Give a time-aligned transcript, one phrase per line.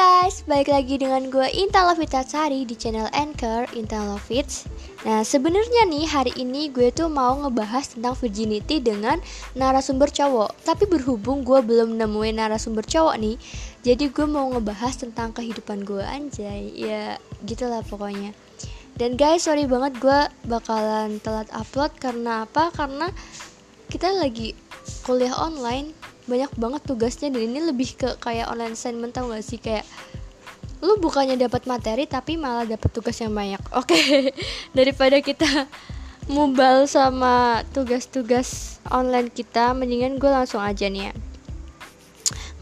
[0.00, 4.64] guys, balik lagi dengan gue Inta Lovita Sari di channel Anchor Inta Lovits.
[5.04, 9.20] Nah sebenarnya nih hari ini gue tuh mau ngebahas tentang virginity dengan
[9.52, 10.56] narasumber cowok.
[10.64, 13.36] Tapi berhubung gue belum nemuin narasumber cowok nih
[13.84, 16.72] Jadi gue mau ngebahas tentang kehidupan gue anjay.
[16.72, 18.32] Ya gitulah pokoknya.
[18.96, 22.72] Dan guys sorry banget gue bakalan telat upload Karena apa?
[22.72, 23.12] Karena
[23.92, 24.56] kita lagi
[25.04, 25.99] kuliah online
[26.30, 29.58] banyak banget tugasnya dan ini lebih ke kayak online assignment tau gak sih?
[29.58, 29.82] Kayak
[30.78, 33.58] lu bukannya dapat materi tapi malah dapat tugas yang banyak.
[33.80, 34.18] Oke okay.
[34.70, 35.66] daripada kita
[36.30, 41.12] mubal sama tugas-tugas online kita mendingan gue langsung aja nih ya.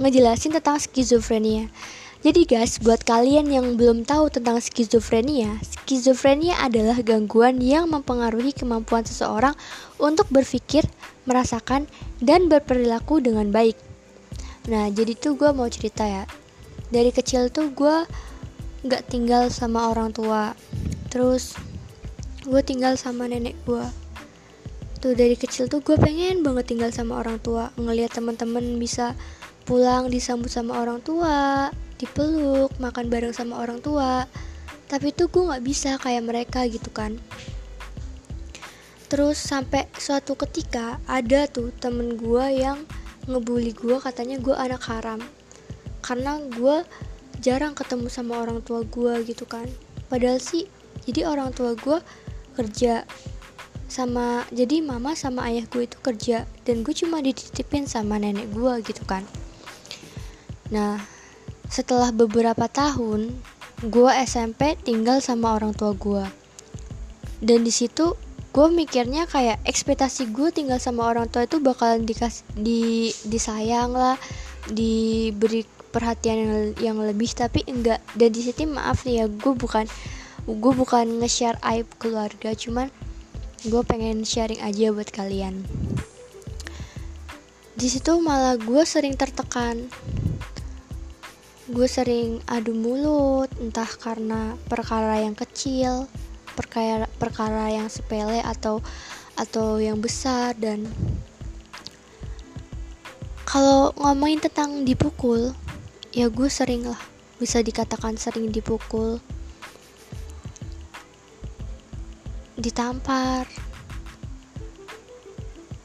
[0.00, 1.68] Ngejelasin tentang skizofrenia
[2.18, 9.06] jadi guys, buat kalian yang belum tahu tentang skizofrenia, skizofrenia adalah gangguan yang mempengaruhi kemampuan
[9.06, 9.54] seseorang
[10.02, 10.82] untuk berpikir,
[11.30, 11.86] merasakan,
[12.18, 13.78] dan berperilaku dengan baik.
[14.66, 16.26] Nah, jadi tuh gue mau cerita ya.
[16.90, 18.02] Dari kecil tuh gue
[18.82, 20.58] gak tinggal sama orang tua.
[21.14, 21.54] Terus
[22.42, 23.86] gue tinggal sama nenek gue.
[24.98, 27.70] Tuh dari kecil tuh gue pengen banget tinggal sama orang tua.
[27.78, 29.14] Ngeliat teman-teman bisa
[29.62, 34.24] pulang disambut sama orang tua, dipeluk, makan bareng sama orang tua.
[34.88, 37.18] Tapi tuh gue gak bisa kayak mereka gitu kan.
[39.12, 42.86] Terus sampai suatu ketika ada tuh temen gue yang
[43.28, 45.20] ngebully gue katanya gue anak haram.
[46.00, 46.86] Karena gue
[47.42, 49.68] jarang ketemu sama orang tua gue gitu kan.
[50.08, 50.64] Padahal sih
[51.04, 52.00] jadi orang tua gue
[52.56, 53.04] kerja
[53.88, 58.84] sama jadi mama sama ayah gue itu kerja dan gue cuma dititipin sama nenek gue
[58.84, 59.24] gitu kan
[60.68, 61.00] nah
[61.68, 63.32] setelah beberapa tahun
[63.84, 66.24] gue SMP tinggal sama orang tua gue
[67.38, 72.42] dan di situ gue mikirnya kayak ekspektasi gue tinggal sama orang tua itu bakalan dikas
[72.58, 74.18] di disayang lah
[74.66, 78.02] diberi perhatian yang, yang lebih tapi enggak.
[78.18, 79.86] Dan di situ maaf nih ya gue bukan
[80.48, 82.88] gue bukan nge-share aib keluarga cuman
[83.68, 85.62] gue pengen sharing aja buat kalian.
[87.78, 89.86] Di situ malah gue sering tertekan
[91.68, 96.08] gue sering adu mulut entah karena perkara yang kecil
[96.56, 98.80] perkara perkara yang sepele atau
[99.36, 100.88] atau yang besar dan
[103.44, 105.52] kalau ngomongin tentang dipukul
[106.12, 106.98] ya gue sering lah
[107.38, 109.22] bisa dikatakan sering dipukul.
[112.58, 113.46] Ditampar.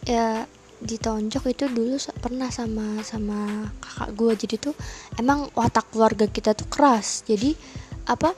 [0.03, 0.49] Ya
[0.83, 4.75] ditonjok itu dulu pernah sama sama kakak gue jadi tuh
[5.15, 7.23] emang watak keluarga kita tuh keras.
[7.23, 7.55] Jadi
[8.05, 8.35] apa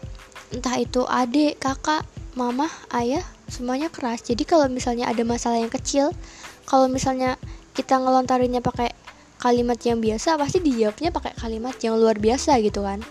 [0.53, 2.06] entah itu adik kakak
[2.38, 4.22] mama ayah semuanya keras.
[4.22, 6.13] Jadi kalau misalnya ada masalah yang kecil
[6.69, 7.38] kalau misalnya
[7.73, 8.94] kita ngelontarinnya pakai
[9.41, 13.01] kalimat yang biasa pasti dijawabnya pakai kalimat yang luar biasa gitu kan.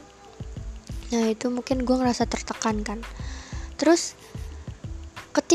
[1.13, 2.99] Nah itu mungkin gue ngerasa tertekan kan.
[3.79, 4.15] Terus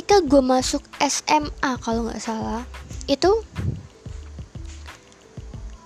[0.09, 2.65] ketika gue masuk SMA kalau nggak salah
[3.05, 3.29] itu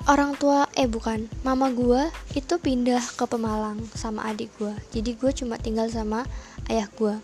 [0.08, 5.32] orang tua eh bukan mama gue itu pindah ke Pemalang sama adik gue jadi gue
[5.36, 6.24] cuma tinggal sama
[6.72, 7.20] ayah gue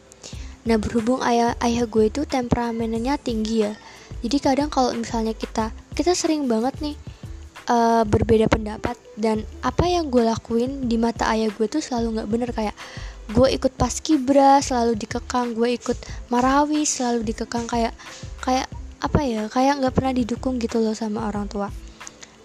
[0.67, 3.79] nah berhubung ayah ayah gue itu temperamennya tinggi ya
[4.19, 6.99] jadi kadang kalau misalnya kita kita sering banget nih
[7.69, 12.29] uh, berbeda pendapat dan apa yang gue lakuin di mata ayah gue tuh selalu nggak
[12.29, 12.49] bener.
[12.51, 12.75] Kayak
[13.29, 15.53] gue ikut pas kibra selalu dikekang.
[15.53, 15.97] Gue ikut
[16.33, 17.69] marawi selalu dikekang.
[17.69, 17.93] Kayak
[18.41, 18.67] kayak
[18.99, 19.45] apa ya?
[19.47, 21.69] Kayak nggak pernah didukung gitu loh sama orang tua.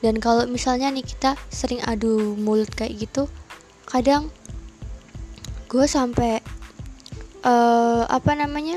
[0.05, 3.25] Dan kalau misalnya nih kita sering adu mulut kayak gitu
[3.89, 4.29] kadang
[5.65, 6.45] gue sampai
[7.41, 8.77] uh, apa namanya?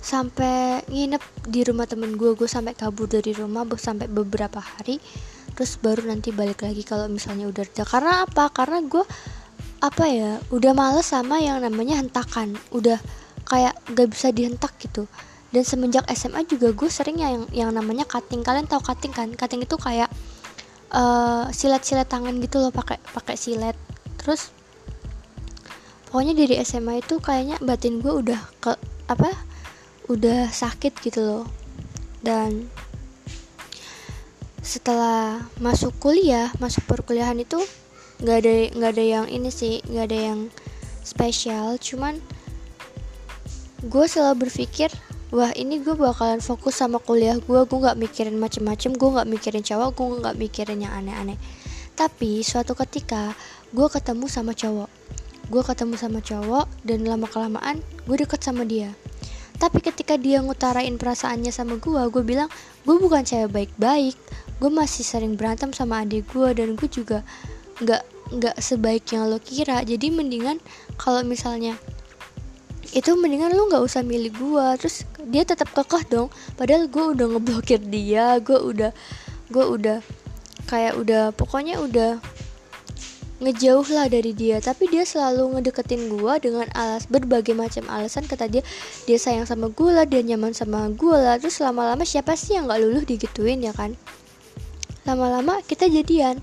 [0.00, 1.20] Sampai nginep
[1.52, 5.04] di rumah temen gue gue sampai kabur dari rumah sampai beberapa hari.
[5.52, 8.48] Terus baru nanti balik lagi kalau misalnya udah reda karena apa?
[8.48, 9.04] Karena gue
[9.80, 12.56] apa ya udah males sama yang namanya hentakan.
[12.72, 13.00] Udah
[13.46, 15.06] kayak gak bisa dihentak gitu.
[15.54, 18.42] Dan semenjak SMA juga gue sering yang yang namanya cutting.
[18.42, 19.30] Kalian tahu cutting kan?
[19.32, 20.10] Cutting itu kayak
[20.92, 23.76] uh, silet-silet tangan gitu loh pakai pakai silet.
[24.18, 24.50] Terus
[26.10, 28.72] pokoknya dari SMA itu kayaknya batin gue udah ke
[29.06, 29.30] apa
[30.10, 31.44] udah sakit gitu loh.
[32.20, 32.66] Dan
[34.66, 37.62] setelah masuk kuliah masuk perkuliahan itu
[38.16, 40.40] nggak ada nggak ada yang ini sih nggak ada yang
[41.04, 41.76] spesial.
[41.76, 42.18] Cuman
[43.84, 44.88] gue selalu berpikir
[45.34, 49.62] wah ini gue bakalan fokus sama kuliah gue gue nggak mikirin macem-macem gue nggak mikirin
[49.62, 51.38] cowok gue nggak mikirin yang aneh-aneh.
[51.96, 53.32] Tapi suatu ketika
[53.72, 54.90] gue ketemu sama cowok.
[55.46, 57.78] Gue ketemu sama cowok dan lama kelamaan
[58.08, 58.92] gue deket sama dia.
[59.56, 62.52] Tapi ketika dia ngutarain perasaannya sama gue gue bilang
[62.84, 64.16] gue bukan cewek baik-baik.
[64.56, 67.20] Gue masih sering berantem sama adik gue dan gue juga
[67.80, 68.02] nggak
[68.36, 69.82] nggak sebaik yang lo kira.
[69.86, 70.58] Jadi mendingan
[70.98, 71.78] kalau misalnya
[72.94, 76.28] itu mendingan lu nggak usah milih gue terus dia tetap kekeh dong.
[76.56, 78.90] Padahal gue udah ngeblokir dia gue udah
[79.50, 79.98] gue udah
[80.66, 82.18] kayak udah pokoknya udah
[83.36, 84.58] ngejauh lah dari dia.
[84.64, 88.24] Tapi dia selalu ngedeketin gue dengan alas berbagai macam alasan.
[88.24, 88.64] Kata dia
[89.04, 91.36] dia sayang sama gue lah dia nyaman sama gue lah.
[91.36, 93.92] Terus lama-lama siapa sih yang nggak luluh digituin ya kan?
[95.04, 96.40] Lama-lama kita jadian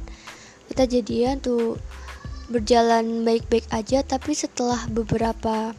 [0.72, 1.80] kita jadian tuh
[2.52, 5.74] berjalan baik-baik aja tapi setelah beberapa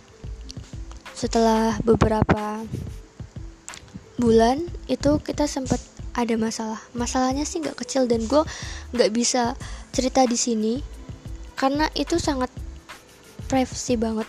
[1.14, 2.64] setelah beberapa
[4.18, 5.78] bulan itu kita sempat
[6.14, 6.80] ada masalah.
[6.94, 8.42] Masalahnya sih nggak kecil dan gue
[8.94, 9.58] nggak bisa
[9.90, 10.74] cerita di sini
[11.58, 12.50] karena itu sangat
[13.50, 14.26] privacy banget.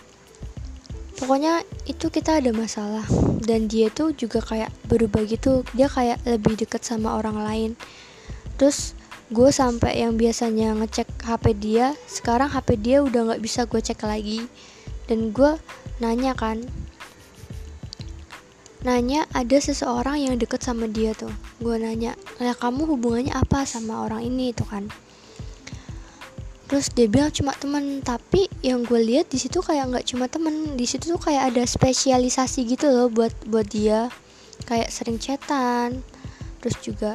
[1.16, 3.06] Pokoknya itu kita ada masalah
[3.40, 5.64] dan dia tuh juga kayak berubah gitu.
[5.72, 7.70] Dia kayak lebih deket sama orang lain.
[8.60, 8.92] Terus
[9.26, 14.06] gue sampai yang biasanya ngecek HP dia sekarang HP dia udah nggak bisa gue cek
[14.06, 14.46] lagi.
[15.06, 15.58] Dan gue
[15.98, 16.62] nanya kan
[18.86, 21.32] nanya ada seseorang yang deket sama dia tuh.
[21.58, 24.54] Gue nanya lah kamu hubungannya apa sama orang ini?
[24.54, 24.86] Tuh kan.
[26.66, 30.78] Terus dia bilang cuma temen tapi yang gue lihat di situ kayak nggak cuma temen.
[30.78, 34.06] Di situ tuh kayak ada spesialisasi gitu loh buat buat dia.
[34.70, 36.06] Kayak sering chatan
[36.62, 37.14] terus juga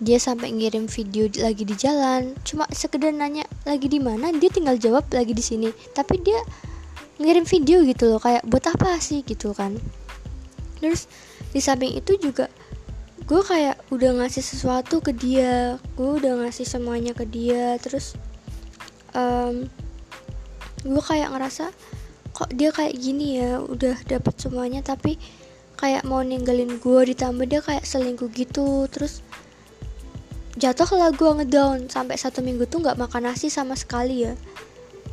[0.00, 2.32] dia sampai ngirim video lagi di jalan.
[2.40, 4.32] Cuma sekedar nanya lagi di mana?
[4.32, 5.68] Dia tinggal jawab lagi di sini.
[5.92, 6.40] Tapi dia
[7.20, 9.20] ngirim video gitu loh kayak buat apa sih?
[9.20, 9.76] Gitu kan.
[10.80, 11.04] Terus
[11.52, 12.48] di samping itu juga
[13.28, 15.76] gue kayak udah ngasih sesuatu ke dia.
[16.00, 17.76] Gue udah ngasih semuanya ke dia.
[17.76, 18.16] Terus
[19.12, 19.68] um,
[20.80, 21.68] gue kayak ngerasa
[22.32, 23.60] kok dia kayak gini ya?
[23.60, 25.20] Udah dapet semuanya tapi
[25.76, 28.88] kayak mau ninggalin gue ditambah dia kayak selingkuh gitu.
[28.88, 29.20] Terus
[30.60, 34.36] jatuh lah gue ngedown sampai satu minggu tuh nggak makan nasi sama sekali ya.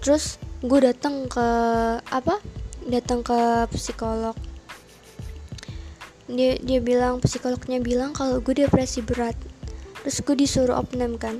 [0.03, 1.47] Terus gue datang ke
[2.03, 2.43] apa?
[2.83, 4.35] Datang ke psikolog.
[6.27, 9.39] Dia dia bilang psikolognya bilang kalau gue depresi berat.
[10.03, 11.39] Terus gue disuruh opname kan.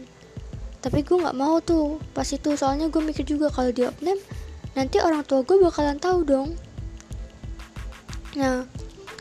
[0.80, 2.56] Tapi gue nggak mau tuh pas itu.
[2.56, 4.24] Soalnya gue mikir juga kalau di opname
[4.71, 6.56] nanti orang tua gue bakalan tahu dong.
[8.39, 8.63] Nah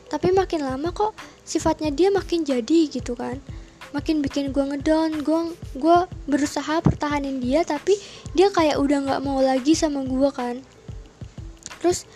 [0.07, 3.43] tapi makin lama kok sifatnya dia makin jadi gitu kan
[3.95, 5.41] makin bikin gue ngedown gue
[5.79, 7.95] gue berusaha pertahanin dia tapi
[8.35, 10.59] dia kayak udah nggak mau lagi sama gue kan.
[11.83, 12.09] Terus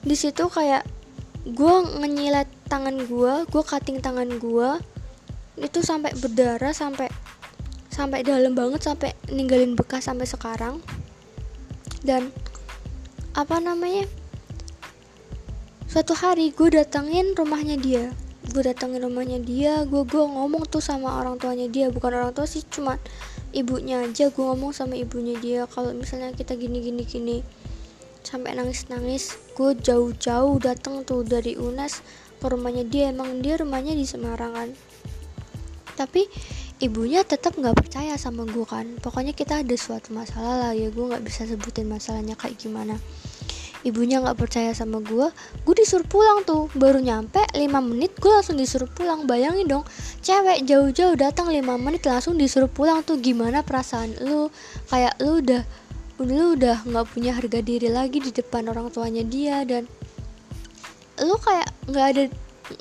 [0.00, 0.86] di situ kayak
[1.44, 4.70] gue ngenyilet tangan gue gue cutting tangan gue
[5.60, 7.12] itu sampai berdarah sampai
[7.92, 10.80] sampai dalam banget sampai ninggalin bekas sampai sekarang.
[12.00, 12.32] Dan
[13.36, 14.08] apa namanya
[15.90, 21.20] suatu hari gue datengin rumahnya dia gue datengin rumahnya dia gue gue ngomong tuh sama
[21.20, 22.96] orang tuanya dia bukan orang tua sih cuma
[23.52, 27.38] ibunya aja gue ngomong sama ibunya dia kalau misalnya kita gini gini gini.
[28.20, 32.04] Sampai nangis nangis gue jauh-jauh datang tuh dari UNES
[32.40, 34.68] ke rumahnya dia emang dia rumahnya di Semarang kan.
[35.98, 36.30] Tapi
[36.80, 38.86] ibunya tetap nggak percaya sama gue kan.
[39.02, 42.96] Pokoknya kita ada suatu masalah lah ya gue nggak bisa sebutin masalahnya kayak gimana
[43.80, 45.32] ibunya nggak percaya sama gue
[45.64, 46.68] gue disuruh pulang tuh.
[46.76, 49.24] Baru nyampe 5 menit gue langsung disuruh pulang.
[49.24, 49.84] Bayangin dong
[50.20, 53.16] cewek jauh-jauh datang 5 menit langsung disuruh pulang tuh.
[53.18, 54.52] Gimana perasaan lu?
[54.92, 55.62] Kayak lu udah
[56.20, 59.88] lu udah nggak punya harga diri lagi di depan orang tuanya dia dan
[61.24, 62.22] lu kayak nggak ada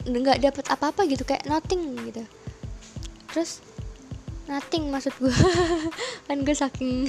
[0.06, 1.24] nggak dapet apa-apa gitu.
[1.24, 2.24] Kayak nothing gitu.
[3.32, 3.64] Terus
[4.50, 5.30] nothing maksud gue
[6.28, 7.06] kan gue saking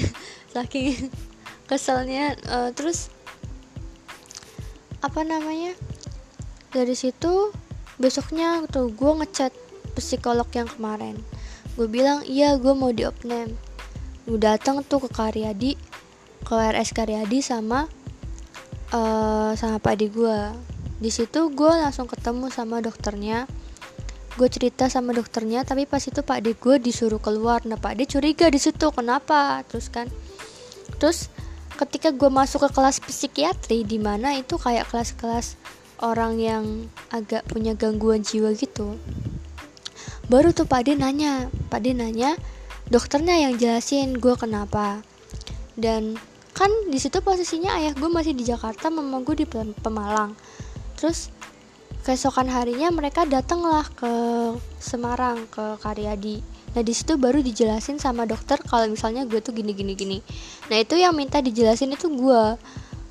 [0.52, 1.08] saking
[1.70, 3.08] keselnya uh, terus
[5.00, 5.76] apa namanya?
[6.70, 7.50] Dari situ
[8.00, 9.52] besoknya tuh gue ngechat
[9.96, 11.18] psikolog yang kemarin.
[11.74, 13.70] Gue bilang iya gue mau di opname
[14.28, 15.72] gue datang tuh ke Karyadi
[16.44, 17.90] ke RS Karyadi sama
[18.94, 20.38] uh, sama pak di gue
[21.00, 23.48] di situ gue langsung ketemu sama dokternya.
[24.36, 27.64] Gue cerita sama dokternya tapi pas itu pak de gue disuruh keluar.
[27.64, 29.64] Nah pak de curiga di situ kenapa?
[29.66, 30.06] Terus kan.
[31.00, 31.32] Terus
[31.80, 35.56] ketika gue masuk ke kelas psikiatri di mana itu kayak kelas-kelas
[36.04, 36.64] orang yang
[37.08, 39.00] agak punya gangguan jiwa gitu.
[40.28, 42.36] Baru tuh Pak De nanya Pak De nanya
[42.92, 45.00] dokternya yang jelasin gue kenapa?
[45.72, 46.20] Dan
[46.52, 49.46] kan di situ posisinya ayah gue masih di Jakarta mama gue di
[49.80, 50.36] Pemalang.
[51.00, 51.32] Terus
[52.04, 54.12] keesokan harinya mereka datanglah ke
[54.76, 59.74] Semarang ke Karyadi Nah di situ baru dijelasin sama dokter kalau misalnya gue tuh gini
[59.74, 60.18] gini gini.
[60.70, 62.44] Nah itu yang minta dijelasin itu gue.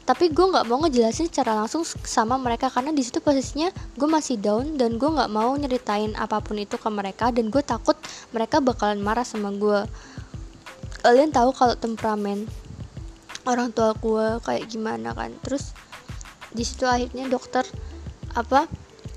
[0.07, 4.41] Tapi gue nggak mau ngejelasin secara langsung sama mereka karena di situ posisinya gue masih
[4.41, 7.93] down dan gue nggak mau nyeritain apa pun itu ke mereka dan gue takut
[8.33, 9.85] mereka bakalan marah sama gue.
[10.99, 12.43] kalian tahu kalau temperamen
[13.47, 15.71] orang tua gue kayak gimana kan terus
[16.51, 17.63] di situ akhirnya dokter
[18.35, 18.67] apa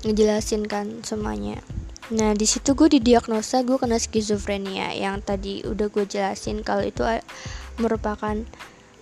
[0.07, 1.59] ngejelasin kan semuanya
[2.13, 4.93] nah di situ gue didiagnosa gue kena skizofrenia.
[4.93, 7.01] Yang tadi udah gue jelasin kalau itu
[7.81, 8.37] merupakan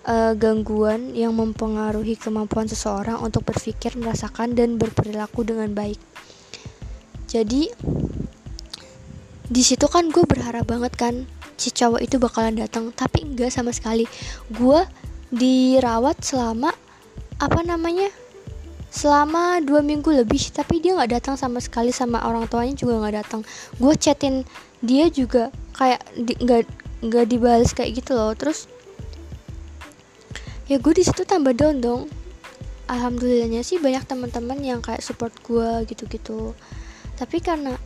[0.07, 5.99] uh, gangguan yang mempengaruhi kemampuan seseorang untuk berpikir merasakan dan berperilaku dengan baik.
[7.27, 7.67] Jadi
[9.51, 11.27] di situ kan gue berharap banget kan
[11.59, 12.95] si cowok itu bakalan datang.
[12.95, 14.07] Tapi enggak sama sekali.
[14.47, 14.87] Gue
[15.31, 16.71] dirawat selama
[17.41, 18.07] apa namanya
[18.91, 23.15] selama dua minggu lebih tapi dia nggak datang sama sekali sama orang tuanya juga nggak
[23.23, 23.41] datang.
[23.79, 24.43] Gue chatin
[24.83, 25.47] dia juga
[25.79, 26.73] kayak nggak di,
[27.07, 28.35] nggak dibalas kayak gitu loh.
[28.35, 28.67] Terus
[30.67, 32.11] ya gue di situ tambah down dong.
[32.91, 36.51] Alhamdulillahnya sih banyak teman-teman yang kayak support gue gitu-gitu.
[37.15, 37.79] Tapi karena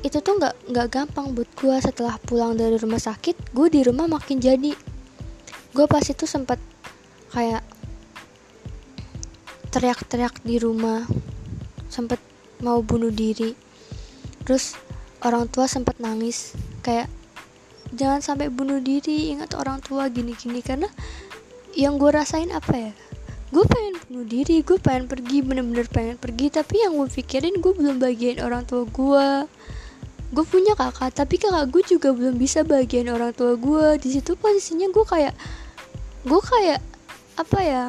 [0.00, 4.08] itu tuh nggak nggak gampang buat gue setelah pulang dari rumah sakit gue di rumah
[4.08, 4.72] makin jadi.
[5.76, 6.56] Gue pas itu sempat
[7.36, 7.60] kayak
[9.70, 11.06] teriak-teriak di rumah
[11.90, 12.20] sempat
[12.62, 13.54] mau bunuh diri.
[14.46, 14.78] Terus
[15.24, 17.10] orang tua sempat nangis kayak
[17.94, 20.60] jangan sampai bunuh diri ingat orang tua gini-gini.
[20.62, 20.86] Karena
[21.74, 22.92] yang gue rasain apa ya?
[23.54, 26.50] Gue pengen bunuh diri gue pengen pergi bener-bener pengen pergi.
[26.50, 29.26] Tapi yang gue pikirin gue belum bagian orang tua gue
[30.26, 34.34] gue punya kakak tapi kakak gue juga belum bisa bagian orang tua gue di situ
[34.34, 35.34] posisinya gue kayak
[36.26, 36.82] gue kayak
[37.38, 37.84] apa ya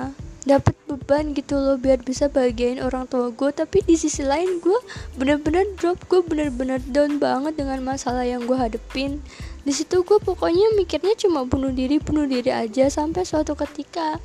[0.48, 4.80] dapat beban gitu loh biar bisa bagian orang tua gue tapi di sisi lain gue
[5.20, 9.20] bener-bener drop gue bener-bener down banget dengan masalah yang gue hadepin.
[9.68, 14.24] Di situ gue pokoknya mikirnya cuma bunuh diri bunuh diri aja sampai suatu ketika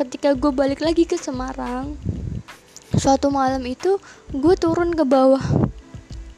[0.00, 1.96] ketika gue balik lagi ke Semarang
[2.96, 4.00] suatu malam itu
[4.32, 5.42] gue turun ke bawah.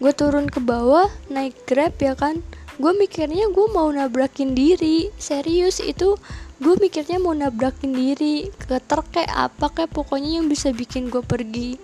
[0.03, 2.43] Gue turun ke bawah naik grab ya kan.
[2.79, 5.11] Gue mikirnya gue mau nabrakin diri.
[5.19, 6.19] Serius itu
[6.59, 11.23] gue mikirnya mau nabrakin diri ke truk kayak apa kayak pokoknya yang bisa bikin gue
[11.23, 11.79] pergi.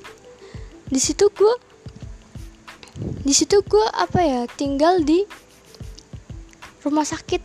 [0.91, 1.55] Di situ gue
[3.23, 5.23] di situ gue apa ya tinggal di
[6.83, 7.43] rumah sakit.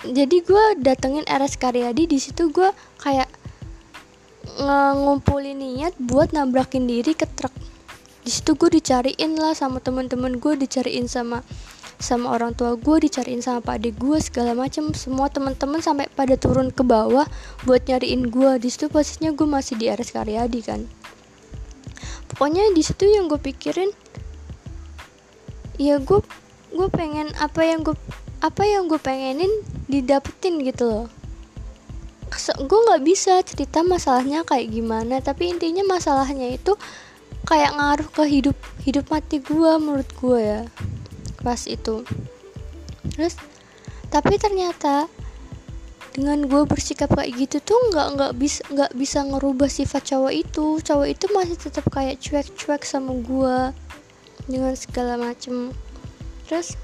[0.00, 2.72] Jadi gue datengin RS Karyadi di situ gue
[3.04, 3.28] kayak
[4.96, 7.52] ngumpulin niat buat nabrakin diri ke truk.
[8.24, 11.44] Di situ gue dicariin lah sama temen-temen gue dicariin sama
[12.00, 14.96] sama orang tua gue dicariin sama pak adik gue segala macem.
[14.96, 17.28] Semua teman-teman sampai pada turun ke bawah
[17.68, 20.80] buat nyariin gue di situ posisinya gue masih di RS Karyadi kan.
[22.32, 23.92] Pokoknya di situ yang gue pikirin
[25.76, 26.24] ya gue
[26.72, 27.96] gue pengen apa yang gue
[28.40, 29.52] apa yang gue pengenin
[29.84, 31.06] didapetin gitu loh.
[32.64, 36.80] Gue nggak bisa cerita masalahnya kayak gimana tapi intinya masalahnya itu
[37.44, 40.62] kayak ngaruh ke hidup hidup mati gue menurut gue ya
[41.40, 42.04] pas itu.
[43.16, 43.34] Terus
[44.10, 45.06] tapi ternyata
[46.10, 50.66] dengan gue bersikap kayak gitu tuh nggak nggak bisa nggak bisa ngerubah sifat cowok itu.
[50.82, 53.56] Cowok itu masih tetap kayak cuek-cuek sama gue
[54.50, 55.72] dengan segala macem.
[56.46, 56.74] Terus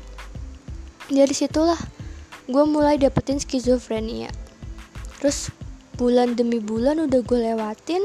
[1.10, 1.78] dari situlah
[2.46, 4.30] gue mulai dapetin skizofrenia.
[5.18, 5.50] Terus
[5.96, 8.04] bulan demi bulan udah gue lewatin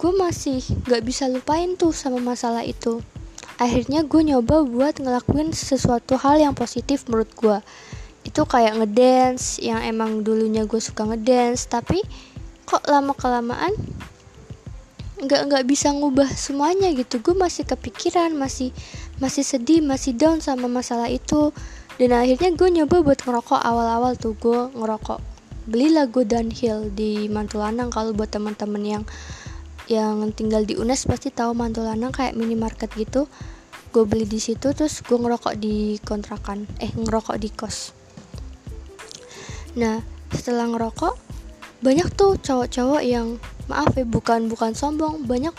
[0.00, 3.04] gue masih nggak bisa lupain tuh sama masalah itu
[3.60, 7.58] akhirnya gue nyoba buat ngelakuin sesuatu hal yang positif menurut gue
[8.24, 12.00] itu kayak ngedance yang emang dulunya gue suka ngedance tapi
[12.64, 13.76] kok lama kelamaan
[15.20, 17.20] nggak nggak bisa ngubah semuanya gitu.
[17.20, 18.72] Gue masih kepikiran masih
[19.20, 21.52] masih sedih masih down sama masalah itu.
[22.00, 24.32] Dan akhirnya gue nyoba buat ngerokok awal-awal tuh.
[24.40, 25.20] Gue ngerokok.
[25.68, 29.04] Belilah gue downhill di Mantulanang kalau buat teman-teman yang
[29.90, 33.26] yang tinggal di UNES pasti tahu Mantulanang kayak minimarket gitu.
[33.90, 37.90] Gue beli di situ terus gue ngerokok di kontrakan eh ngerokok di kos.
[39.74, 39.98] Nah
[40.30, 41.14] setelah ngerokok
[41.82, 45.50] banyak tuh cowok-cowok yang maaf ya bukan bukan sombong banyak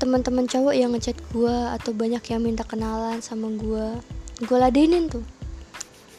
[0.00, 4.00] teman-teman cowok yang ngechat gue atau banyak yang minta kenalan sama gue
[4.48, 5.22] gue ladenin tuh.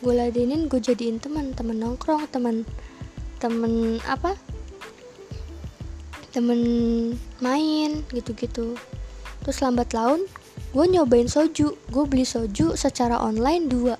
[0.05, 2.61] Gue ladenin gue jadiin teman teman nongkrong teman
[3.41, 4.37] temen apa
[6.33, 6.59] temen
[7.39, 8.73] main gitu-gitu.
[9.45, 10.25] Terus lambat laun
[10.73, 11.77] gue nyobain soju.
[11.93, 13.95] Gue beli soju secara online dua.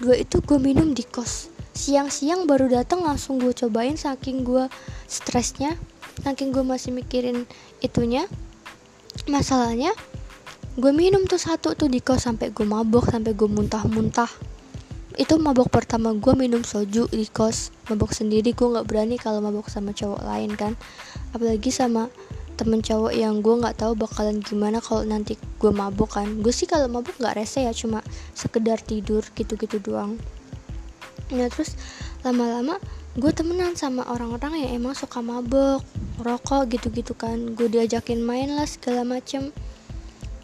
[0.00, 1.52] Dua itu gue minum di kos.
[1.76, 4.72] Siang-siang baru datang langsung gue cobain saking gue
[5.04, 5.76] stresnya.
[6.24, 7.44] Saking gue masih mikirin
[7.84, 8.24] itunya.
[9.28, 9.92] Masalahnya
[10.80, 14.55] gue minum tuh satu tuh di kos sampai gue mabok sampai gue muntah-muntah
[15.16, 17.72] itu mabok pertama gue minum soju di kos.
[17.88, 20.76] Mabok sendiri gue nggak berani kalau mabok sama cowok lain kan?
[21.32, 22.12] Apalagi sama
[22.60, 26.44] temen cowok yang gue nggak tahu bakalan gimana kalau nanti gue mabuk kan?
[26.44, 28.04] Gue sih kalau mabuk nggak rese ya cuma
[28.36, 30.20] sekedar tidur gitu-gitu doang.
[31.32, 31.80] Nah terus
[32.20, 32.76] lama-lama
[33.16, 35.80] gue temenan sama orang-orang yang emang suka mabok
[36.20, 37.56] rokok gitu-gitu kan?
[37.56, 39.48] Gue diajakin main lah segala macem.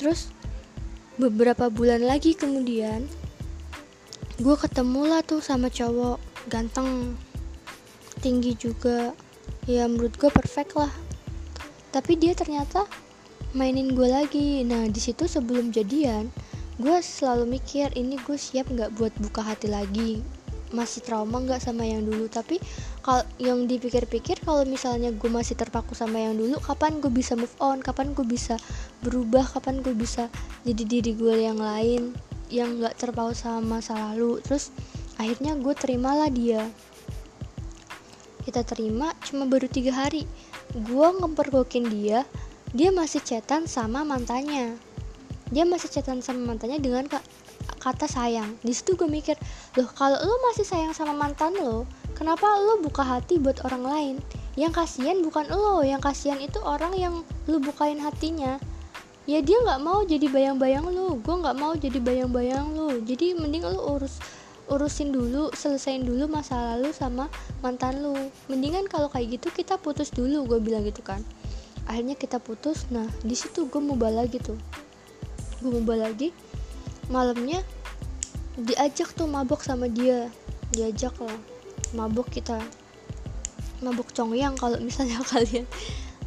[0.00, 0.32] Terus
[1.20, 3.04] beberapa bulan lagi kemudian
[4.42, 6.18] gue ketemu lah tuh sama cowok
[6.50, 7.14] ganteng
[8.18, 9.14] tinggi juga.
[9.70, 10.90] Ya menurut gue perfect lah.
[11.94, 12.90] Tapi dia ternyata
[13.54, 14.66] mainin gue lagi.
[14.66, 16.26] Nah di situ sebelum jadian
[16.82, 20.18] gue selalu mikir ini gue siap nggak buat buka hati lagi?
[20.74, 22.26] Masih trauma nggak sama yang dulu?
[22.26, 22.58] Tapi
[23.06, 27.54] kalau yang dipikir-pikir kalau misalnya gue masih terpaku sama yang dulu kapan gue bisa move
[27.62, 27.78] on?
[27.78, 28.58] Kapan gue bisa
[29.06, 29.46] berubah?
[29.46, 30.26] Kapan gue bisa
[30.66, 34.44] jadi diri gue yang lain yang nggak terpaku sama masa lalu.
[34.44, 34.68] Terus
[35.16, 36.68] akhirnya gue terimalah dia.
[38.44, 40.28] Kita terima cuma baru tiga hari.
[40.76, 42.28] Gue ngepergokin dia
[42.72, 44.76] dia masih chatan sama mantannya.
[45.52, 47.04] Dia masih chatan sama mantannya dengan
[47.80, 48.56] kata sayang.
[48.64, 49.36] Di situ gue mikir
[49.76, 51.84] loh kalau lo masih sayang sama mantan lo
[52.16, 54.16] kenapa lo buka hati buat orang lain?
[54.56, 57.14] Yang kasihan bukan lo yang kasihan itu orang yang
[57.48, 58.56] lo bukain hatinya
[59.28, 63.62] ya dia nggak mau jadi bayang-bayang lo gue nggak mau jadi bayang-bayang lo jadi mending
[63.62, 64.18] lo urus
[64.70, 67.26] urusin dulu selesaiin dulu masa lalu sama
[67.60, 68.14] mantan lu.
[68.48, 71.20] Mendingan kalau kayak gitu kita putus dulu gue bilang gitu kan.
[71.84, 72.88] Akhirnya kita putus.
[72.88, 74.54] Nah di situ gue mau balik gitu
[75.62, 76.34] gue mau lagi.
[77.12, 77.62] Malamnya
[78.58, 80.32] diajak tuh mabok sama dia.
[80.72, 81.38] Diajak lah.
[81.92, 82.58] Mabok kita.
[83.84, 85.68] Mabok congyang kalau misalnya kalian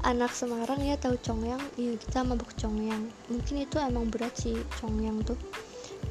[0.05, 5.25] anak Semarang ya tahu congyang iya kita mabok congyang mungkin itu emang berat sih congyang
[5.25, 5.37] tuh.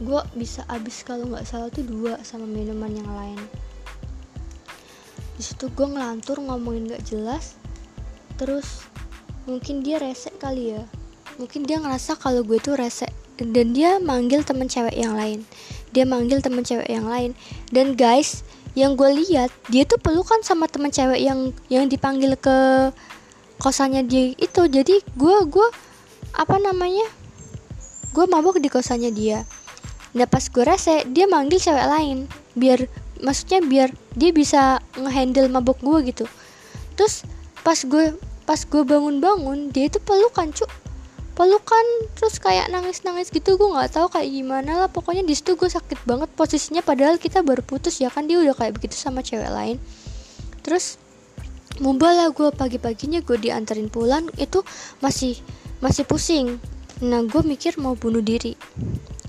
[0.02, 3.38] Gue bisa abis kalau nggak salah tuh dua sama minuman yang lain.
[5.34, 7.58] Di situ gue ngelantur ngomongin gak jelas.
[8.38, 8.86] Terus
[9.46, 10.82] mungkin dia resek kali ya.
[11.38, 13.10] Mungkin dia ngerasa kalau gue tuh resek.
[13.34, 15.42] Dan dia manggil temen cewek yang lain.
[15.90, 17.34] Dia manggil temen cewek yang lain.
[17.74, 22.90] Dan guys yang gue lihat dia tuh pelukan sama temen cewek yang yang dipanggil ke
[23.58, 24.62] kosannya dia itu.
[24.66, 25.68] Jadi gue gue
[26.34, 27.06] apa namanya
[28.14, 29.42] gue mabuk di kosannya dia.
[30.14, 32.26] Nah pas gue rese dia manggil cewek lain.
[32.54, 32.86] Biar
[33.22, 36.24] maksudnya biar dia bisa ngehandle mabok gue gitu.
[36.94, 37.26] Terus
[37.66, 38.14] pas gue
[38.44, 40.68] pas gue bangun-bangun dia itu pelukan cuk
[41.34, 43.58] pelukan terus kayak nangis-nangis gitu.
[43.58, 44.88] Gue nggak tahu kayak gimana lah.
[44.88, 46.80] Pokoknya di situ gue sakit banget posisinya.
[46.80, 48.30] Padahal kita baru putus ya kan.
[48.30, 49.76] Dia udah kayak begitu sama cewek lain.
[50.62, 50.96] Terus
[51.82, 54.62] lah gue pagi-paginya gue dianterin pulang itu
[55.02, 55.34] masih
[55.82, 56.62] masih pusing.
[57.02, 58.54] Nah gue mikir mau bunuh diri.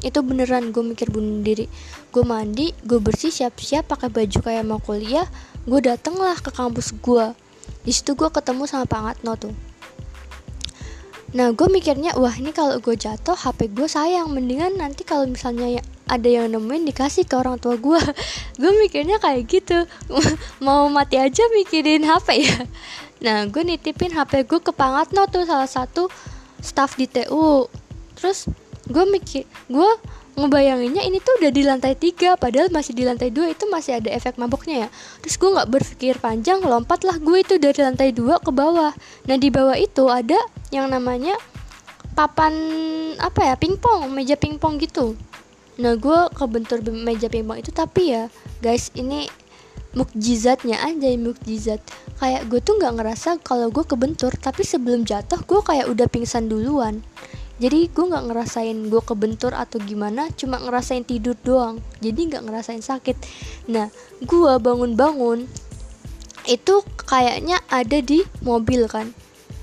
[0.05, 1.65] Itu beneran gue mikir bunuh diri.
[2.13, 5.25] Gue mandi gue bersih siap-siap pakai baju kayak mau kuliah.
[5.65, 7.34] Gue dateng lah ke kampus gue
[7.81, 9.53] di situ gue ketemu sama Pak Ngatno tuh.
[11.34, 14.29] Nah gue mikirnya wah ini kalau gue jatuh HP gue sayang.
[14.29, 18.01] Mendingan nanti kalau misalnya ada yang nemuin dikasih ke orang tua gue
[18.61, 19.77] gue mikirnya kayak gitu.
[20.65, 22.57] Mau mati aja mikirin HP ya.
[23.25, 26.09] Nah gue nitipin HP gue ke Pak Ngatno tuh salah satu
[26.61, 27.69] staff di TU
[28.15, 28.47] terus
[28.87, 29.89] gue mikir gue
[30.35, 34.11] ngebayanginnya ini tuh udah di lantai tiga padahal masih di lantai dua itu masih ada
[34.11, 34.89] efek mabuknya ya.
[35.25, 38.93] Terus gue nggak berpikir panjang lompat lah gue itu dari lantai dua ke bawah.
[39.25, 40.37] Nah di bawah itu ada
[40.69, 41.39] yang namanya
[42.15, 42.55] papan
[43.19, 45.19] apa ya pingpong meja pingpong gitu
[45.75, 48.31] nah gue kebentur meja pingpong itu tapi ya
[48.63, 49.27] guys ini
[49.95, 51.79] mukjizatnya aja mukjizat.
[52.19, 56.51] Kayak gue tuh nggak ngerasa kalau gue kebentur tapi sebelum jatuh gue kayak udah pingsan
[56.51, 57.01] duluan.
[57.55, 61.79] Jadi gue nggak ngerasain gue kebentur atau gimana cuma ngerasain tidur doang.
[62.03, 63.15] Jadi nggak ngerasain sakit.
[63.71, 63.88] Nah
[64.19, 65.47] gue bangun-bangun
[66.45, 66.75] itu
[67.07, 69.15] kayaknya ada di mobil kan.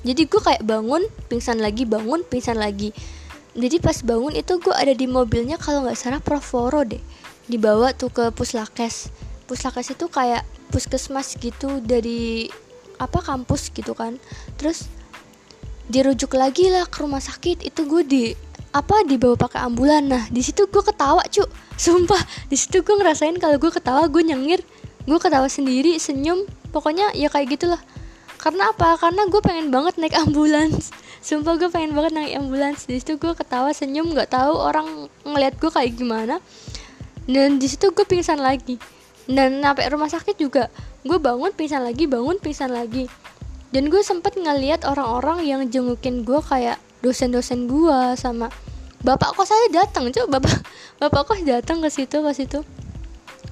[0.03, 2.91] Jadi gue kayak bangun pingsan lagi bangun pingsan lagi
[3.53, 7.01] jadi pas bangun itu gue ada di mobilnya kalau nggak salah Provoro deh.
[7.45, 9.13] Dibawa tuh ke puslakes.
[9.45, 12.49] Puslakes itu kayak puskesmas gitu dari
[12.97, 14.17] apa kampus gitu kan.
[14.57, 14.89] Terus
[15.93, 17.61] dirujuk lagi lah ke rumah sakit.
[17.61, 18.25] Itu gue di
[18.73, 20.09] apa dibawa pakai ambulan.
[20.09, 21.45] Nah di situ gue ketawa cu
[21.85, 24.65] sumpah di situ gue ngerasain kalau gue ketawa gue nyengir.
[25.05, 26.49] Gue ketawa sendiri senyum.
[26.73, 27.85] Pokoknya ya kayak gitulah.
[28.41, 28.97] Karena apa?
[28.97, 30.89] Karena gue pengen banget naik ambulans
[31.23, 32.85] sumpah gue pengen banget naik ambulans.
[32.85, 36.43] Di situ gue ketawa senyum nggak tahu orang ngeliat gue kayak gimana.
[37.25, 38.77] Dan di situ gue pingsan lagi.
[39.31, 40.69] Dan sampai rumah sakit juga.
[41.07, 43.07] Gue bangun pingsan lagi bangun pingsan lagi.
[43.73, 48.53] Dan gue sempet ngeliat orang-orang yang jengukin gue kayak dosen-dosen gue sama
[49.03, 50.63] bapak kok saya datang coba bapak
[51.03, 52.63] bapak kok datang ke situ pas itu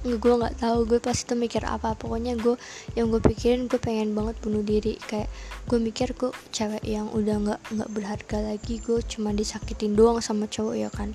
[0.01, 2.57] gue nggak tahu gue pas itu mikir apa pokoknya gue
[2.97, 4.97] yang gue pikirin gue pengen banget bunuh diri.
[4.97, 5.29] Kayak
[5.69, 10.49] gue mikir gue cewek yang udah nggak nggak berharga lagi gue cuma disakitin doang sama
[10.49, 11.13] cowok ya kan?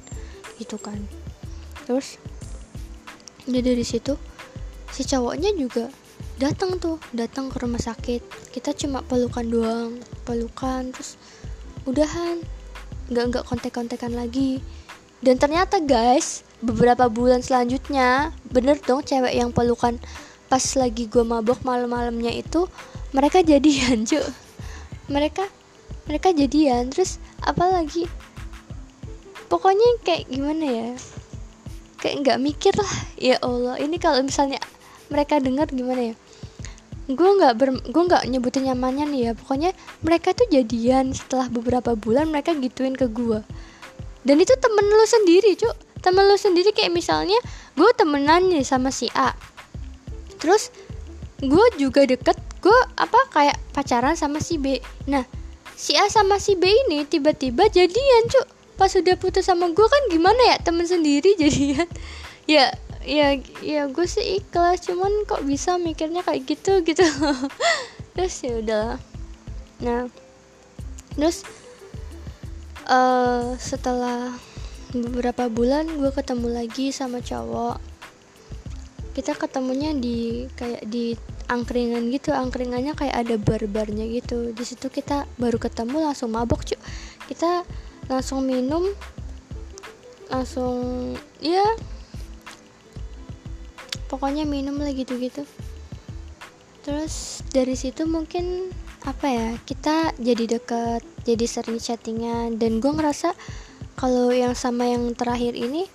[0.61, 1.01] Gitu kan.
[1.89, 2.21] Terus
[3.49, 4.13] jadi dari situ
[4.93, 5.89] si cowoknya juga
[6.37, 8.21] datang tuh datang ke rumah sakit.
[8.53, 9.97] Kita cuma pelukan doang
[10.29, 11.17] pelukan terus
[11.89, 12.41] udahan
[13.09, 14.61] nggak nggak kontek-kontekan lagi
[15.25, 19.97] dan ternyata guys beberapa bulan selanjutnya bener dong cewek yang pelukan
[20.45, 22.69] pas lagi gue mabok malam-malamnya itu
[23.11, 24.21] mereka jadian cuy
[25.09, 25.49] mereka
[26.05, 28.05] mereka jadian terus apalagi?
[29.49, 30.89] Pokoknya kayak gimana ya?
[32.01, 33.77] Kayak nggak mikir lah ya Allah.
[33.81, 34.61] Ini kalau misalnya
[35.09, 36.15] mereka dengar gimana ya?
[37.05, 39.31] Gue nggak ber gue nggak nyebutin nyamannya nih ya.
[39.37, 43.41] Pokoknya mereka tuh jadian setelah beberapa bulan mereka gituin ke gue
[44.25, 45.75] dan itu temen lu sendiri cuk.
[46.01, 47.37] Temen lu sendiri kayak misalnya
[47.77, 49.37] gue temenan nih sama si A.
[50.41, 50.73] Terus
[51.39, 54.81] gue juga deket gue apa kayak pacaran sama si B.
[55.05, 55.21] Nah
[55.77, 58.49] si A sama si B ini tiba-tiba jadian cuk.
[58.75, 61.85] Pas udah putus sama gue kan gimana ya temen sendiri jadian.
[62.49, 62.73] Ya
[63.05, 67.05] ya ya gue sih ikhlas cuman kok bisa mikirnya kayak gitu gitu.
[68.17, 68.87] Terus ya udah
[69.75, 70.07] nah
[71.19, 71.43] terus
[72.87, 74.33] uh, setelah
[74.95, 77.77] beberapa bulan gue ketemu lagi sama cowok.
[79.15, 81.15] Kita ketemunya di kayak di
[81.47, 82.35] angkringan gitu.
[82.35, 84.51] Angkringannya kayak ada bar-barnya gitu.
[84.51, 86.79] Di situ kita baru ketemu langsung mabok cuy
[87.25, 87.65] kita
[88.05, 88.85] langsung minum
[90.29, 91.65] langsung ya
[94.09, 95.45] pokoknya minum lah gitu-gitu.
[96.85, 98.69] Terus dari situ mungkin
[99.05, 103.37] apa ya kita jadi deket jadi sering chattingan dan gue ngerasa
[103.95, 105.85] kalau yang sama yang terakhir ini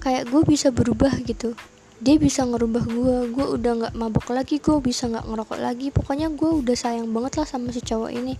[0.00, 1.52] kayak gue bisa berubah gitu.
[1.98, 5.92] Dia bisa ngerubah gue gue udah nggak mabok lagi gue bisa nggak ngerokok lagi.
[5.92, 8.34] Pokoknya gue udah sayang banget lah sama si cowok ini.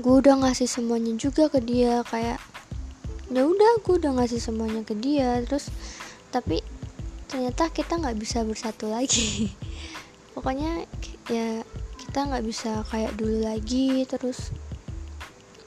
[0.00, 2.40] Gue udah ngasih semuanya juga ke dia kayak
[3.28, 5.44] ya udah gue udah ngasih semuanya ke dia.
[5.44, 5.68] Terus
[6.32, 6.64] tapi
[7.28, 9.52] ternyata kita nggak bisa bersatu lagi
[10.32, 10.88] pokoknya
[11.28, 11.64] ya
[12.00, 14.52] kita nggak bisa kayak dulu lagi terus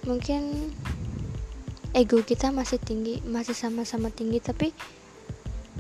[0.06, 0.74] mungkin
[1.96, 4.76] ego kita masih tinggi masih sama-sama tinggi tapi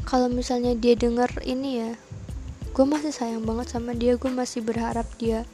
[0.08, 1.92] kalau misalnya dia denger ini ya
[2.76, 5.46] gue masih sayang banget sama dia gue masih berharap dia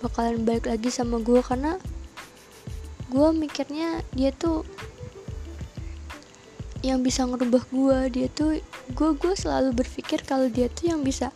[0.00, 1.78] bakalan balik lagi sama gue karena
[3.12, 4.64] gue mikirnya dia tuh
[6.82, 8.58] yang bisa ngerubah gue dia tuh
[8.92, 11.30] gue gue selalu berpikir kalau dia tuh yang bisa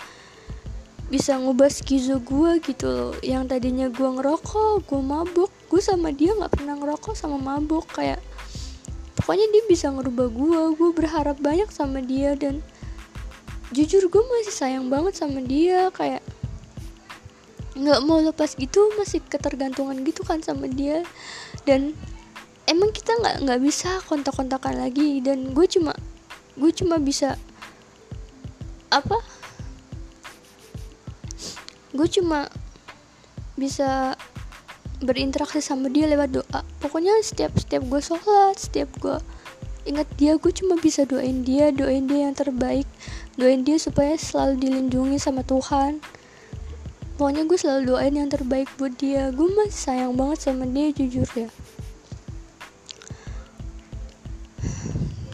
[1.07, 3.15] bisa ngubah skizo gue gitu loh.
[3.23, 5.51] Yang tadinya gue ngerokok gue mabuk.
[5.71, 7.87] Gue sama dia nggak pernah ngerokok sama mabuk.
[7.95, 8.19] Kayak
[9.15, 12.59] pokoknya dia bisa ngerubah gue gue berharap banyak sama dia dan
[13.71, 15.95] jujur gue masih sayang banget sama dia.
[15.95, 16.27] Kayak
[17.77, 21.07] nggak mau lepas gitu masih ketergantungan gitu kan sama dia.
[21.63, 21.95] Dan
[22.67, 25.23] emang kita nggak nggak bisa kontak-kontakan lagi.
[25.23, 25.95] Dan gue cuma
[26.59, 27.39] gue cuma bisa
[28.91, 29.19] apa
[31.97, 32.53] gue cuma
[33.57, 34.15] bisa
[35.01, 36.61] berinteraksi sama dia lewat doa.
[36.81, 39.17] Pokoknya setiap setiap gue sholat setiap gue
[39.87, 42.85] ingat dia gue cuma bisa doain dia doain dia yang terbaik.
[43.41, 46.05] Doain dia supaya selalu dilindungi sama Tuhan.
[47.17, 49.33] Pokoknya gue selalu doain yang terbaik buat dia.
[49.33, 51.49] Gue masih sayang banget sama dia jujur ya.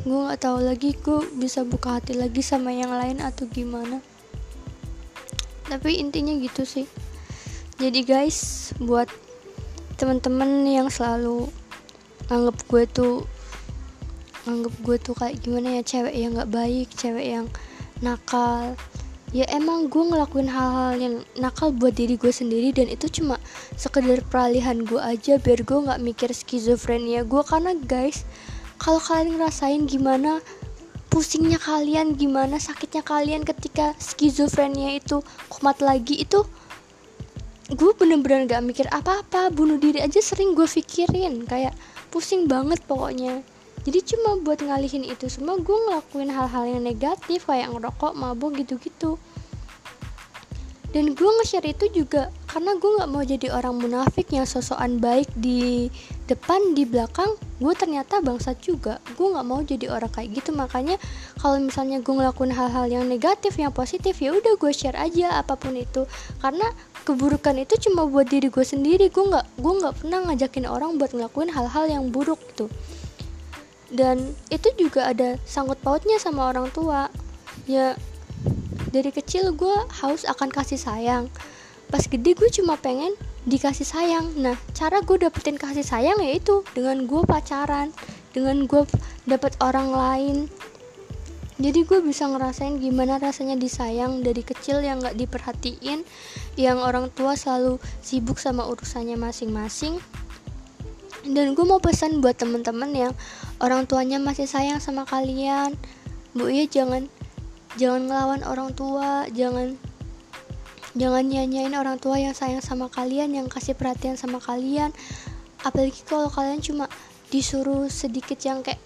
[0.02, 4.02] Gue nggak tahu lagi gue bisa buka hati lagi sama yang lain atau gimana
[5.66, 6.86] tapi intinya gitu sih.
[7.78, 9.10] Jadi guys buat
[9.98, 11.50] teman-teman yang selalu
[12.30, 13.14] anggap gue tuh
[14.46, 17.46] anggap gue tuh kayak gimana ya cewek yang nggak baik cewek yang
[18.02, 18.74] nakal.
[19.32, 23.40] Ya emang gue ngelakuin hal-hal yang nakal buat diri gue sendiri dan itu cuma
[23.80, 27.42] sekedar peralihan gue aja biar gue nggak mikir skizofrenia gue.
[27.46, 28.28] Karena guys
[28.76, 30.42] kalau kalian ngerasain gimana
[31.12, 35.20] pusingnya kalian gimana sakitnya kalian ketika skizofrenia itu
[35.52, 36.40] kumat lagi itu
[37.68, 41.76] gue bener-bener gak mikir apa-apa bunuh diri aja sering gue pikirin kayak
[42.08, 43.44] pusing banget pokoknya.
[43.82, 49.20] Jadi cuma buat ngalihin itu semua gue ngelakuin hal-hal yang negatif kayak ngerokok mabuk gitu-gitu.
[50.92, 55.28] Dan gue nge-share itu juga karena gue nggak mau jadi orang munafik yang sosokan baik
[55.32, 55.88] di
[56.30, 58.98] depan di belakang gue ternyata bangsat juga.
[59.18, 60.50] Gue nggak mau jadi orang kayak gitu.
[60.54, 60.98] Makanya
[61.38, 65.58] kalau misalnya gue ngelakuin hal-hal yang negatif yang positif ya udah gue share aja apa
[65.58, 66.06] pun itu.
[66.38, 66.66] Karena
[67.02, 69.10] keburukan itu cuma buat diri gue sendiri.
[69.10, 72.66] Gue nggak gue nggak pernah ngajakin orang buat ngelakuin hal-hal yang buruk gitu.
[73.92, 77.12] Dan itu juga ada sangkut pautnya sama orang tua.
[77.68, 77.94] Ya
[78.90, 81.26] dari kecil gue haus akan kasih sayang.
[81.92, 83.12] Pas gede gue cuma pengen
[83.46, 84.34] dikasih sayang.
[84.38, 87.90] Nah cara gue dapetin kasih sayang yaitu dengan gue pacaran
[88.30, 88.86] dengan gue
[89.26, 90.36] dapet orang lain.
[91.62, 96.02] Jadi gue bisa ngerasain gimana rasanya disayang dari kecil yang gak diperhatiin
[96.58, 100.02] yang orang tua selalu sibuk sama urusannya masing-masing.
[101.22, 103.14] Dan gue mau pesan buat temen-temen yang
[103.62, 105.78] orang tuanya masih sayang sama kalian.
[106.34, 107.06] Bu iya jangan
[107.78, 109.78] jangan ngelawan orang tua jangan
[110.92, 114.92] jangan nyanyain orang tua yang sayang sama kalian yang kasih perhatian sama kalian.
[115.62, 116.90] Apalagi kalau kalian cuma
[117.32, 118.82] disuruh sedikit yang kayak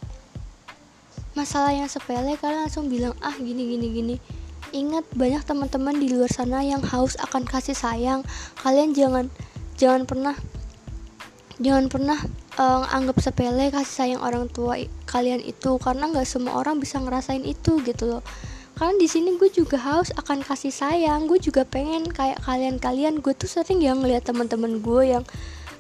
[1.35, 4.17] masalah yang sepele kalian langsung bilang ah gini gini gini.
[4.75, 8.23] Ingat banyak teman-teman di luar sana yang haus akan kasih sayang.
[8.61, 9.27] Kalian jangan
[9.79, 10.37] jangan pernah
[11.57, 12.19] jangan pernah
[12.61, 14.77] uh, anggap sepele kasih sayang orang tua
[15.09, 18.23] kalian itu karena nggak semua orang bisa ngerasain itu gitu loh
[18.77, 21.25] karena di sini gue juga haus akan kasih sayang.
[21.25, 23.25] Gue juga pengen kayak kalian-kalian.
[23.25, 25.25] Gue tuh sering yang ngeliat teman-teman gue yang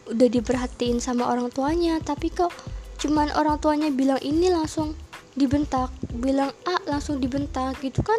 [0.09, 2.01] udah diperhatiin sama orang tuanya.
[2.01, 2.49] Tapi kok
[2.97, 4.97] cuman orang tuanya bilang ini langsung
[5.37, 8.17] dibentak bilang A langsung dibentak gitu kan.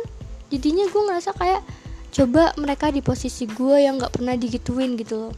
[0.53, 1.65] Jadinya gue ngerasa kayak
[2.13, 5.33] coba mereka di posisi gue yang nggak pernah digituin gitu loh.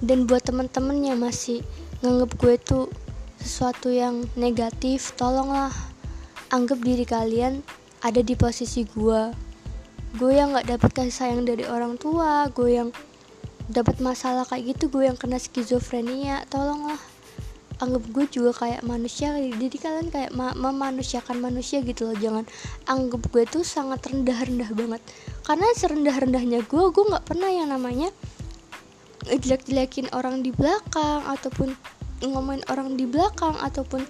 [0.00, 1.60] Dan buat temen-temen yang masih
[2.00, 2.86] nganggep gue tuh
[3.36, 5.91] sesuatu yang negatif tolonglah
[6.52, 7.64] anggap diri kalian
[8.04, 9.32] ada di posisi gue
[10.20, 12.88] gue yang nggak dapat kasih sayang dari orang tua gue yang
[13.72, 16.98] dapat masalah kayak gitu gue yang kena skizofrenia tolonglah.
[17.82, 22.16] Anggap gue juga kayak manusia jadi kalian kayak ma memanusiakan manusia gitu loh.
[22.20, 22.44] Jangan
[22.86, 25.02] anggap gue tuh sangat rendah rendah banget.
[25.42, 28.12] Karena serendah rendahnya gue gue nggak pernah yang namanya
[29.26, 31.74] jelek jelekin orang di belakang ataupun
[32.22, 34.06] ngomongin orang di belakang ataupun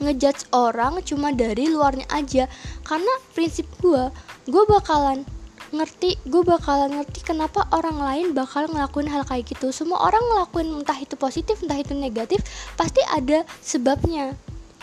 [0.00, 2.44] ngejudge orang cuma dari luarnya aja.
[2.84, 4.10] Karena prinsip gue
[4.46, 5.26] gue bakalan
[5.74, 9.74] ngerti gue bakalan ngerti kenapa orang lain bakal ngelakuin hal kayak gitu.
[9.74, 12.40] Semua orang ngelakuin entah itu positif entah itu negatif
[12.78, 14.36] pasti ada sebabnya.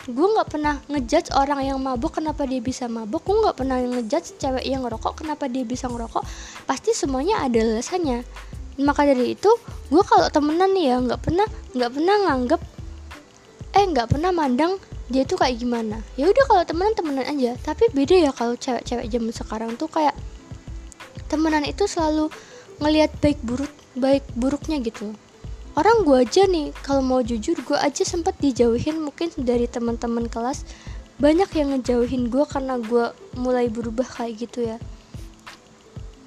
[0.04, 3.24] Gue nggak pernah ngejudge orang yang mabuk kenapa dia bisa mabuk.
[3.24, 6.28] Gue nggak pernah ngejudge cewek yang ngerokok kenapa dia bisa ngerokok.
[6.68, 8.28] Pasti semuanya ada alasannya.
[8.84, 9.48] Maka dari itu
[9.88, 12.62] gue kalau temenan nih ya nggak pernah nggak pernah nganggep
[13.74, 14.74] eh nggak pernah mandang
[15.14, 16.02] dia tuh kayak gimana?
[16.18, 17.54] Ya udah kalau temenan temenan aja.
[17.62, 20.18] Tapi beda ya kalau cewek-cewek zaman sekarang tuh kayak
[21.30, 22.34] temenan itu selalu
[22.82, 25.14] ngelihat baik buruk baik buruknya gitu.
[25.78, 30.66] Orang gue aja nih kalau mau jujur gue aja sempat dijauhin mungkin dari teman-teman kelas.
[31.22, 34.78] Banyak yang ngejauhin gue karena gue mulai berubah kayak gitu ya.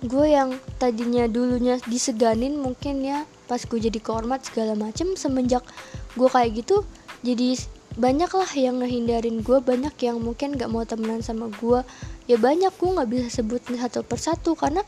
[0.07, 5.63] Gue yang tadinya dulunya diseganin mungkin ya pas gue jadi kehormat segala macem semenjak
[6.19, 6.83] gue kayak gitu
[7.23, 7.55] jadi
[7.97, 11.81] banyak lah yang ngehindarin gue banyak yang mungkin gak mau temenan sama gue
[12.29, 14.85] ya banyak gue nggak bisa sebut satu persatu karena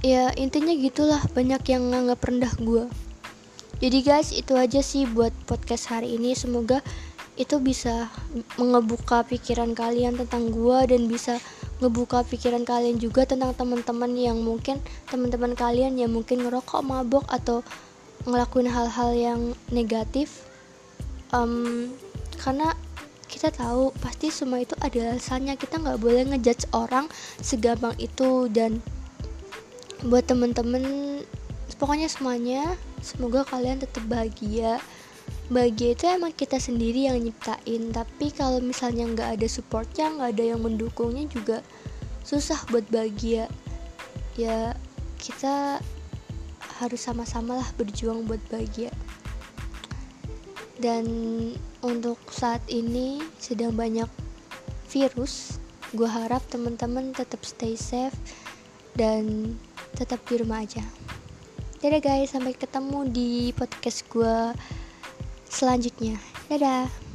[0.00, 2.88] ya intinya gitulah banyak yang nganggap rendah gue
[3.76, 6.32] jadi guys itu aja sih buat podcast hari ini.
[6.32, 6.80] Semoga
[7.36, 8.08] itu bisa
[8.56, 11.36] mengebuka pikiran kalian tentang gue dan bisa
[11.84, 14.80] ngebuka pikiran kalian juga tentang teman-teman yang mungkin
[15.12, 17.60] teman-teman kalian yang mungkin ngerokok mabok atau
[18.24, 20.45] ngelakuin hal-hal yang negatif
[21.36, 21.92] um,
[22.40, 22.72] karena
[23.26, 25.60] kita tahu pasti semua itu ada alasannya.
[25.60, 27.10] Kita nggak boleh ngejudge orang
[27.44, 28.48] segampang itu.
[28.48, 28.80] Dan
[30.06, 31.20] buat temen-temen
[31.76, 34.80] pokoknya semuanya semoga kalian tetap bahagia.
[35.52, 37.92] Bahagia itu emang kita sendiri yang nyiptain.
[37.92, 41.60] Tapi kalau misalnya nggak ada supportnya nggak ada yang mendukungnya juga
[42.24, 43.50] susah buat bahagia.
[44.40, 44.72] Ya
[45.20, 45.82] kita
[46.80, 48.92] harus sama-sama lah berjuang buat bahagia
[50.76, 51.04] dan
[51.80, 54.08] untuk saat ini sedang banyak
[54.92, 55.60] virus.
[55.94, 58.16] Gue harap teman-teman tetap stay safe
[58.98, 59.54] dan
[59.96, 60.82] tetap di rumah aja.
[61.80, 62.32] Dadah guys.
[62.34, 64.52] Sampai ketemu di podcast gue
[65.48, 66.18] selanjutnya.
[66.50, 67.05] Dadah